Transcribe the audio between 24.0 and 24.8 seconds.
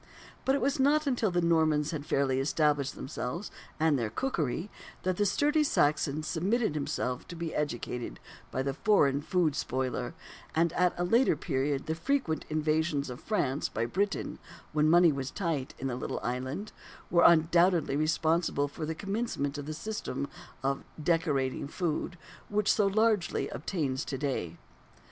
to day.